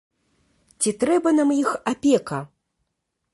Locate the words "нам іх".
1.41-1.69